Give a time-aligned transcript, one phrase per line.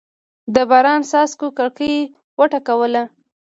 [0.53, 1.95] د باران څاڅکو کړکۍ
[2.39, 3.03] وټکوله.